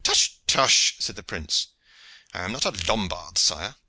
[0.03, 0.31] "Tush!
[0.47, 1.67] tush!" said the prince.
[2.33, 3.75] "I am not a Lombard, sire.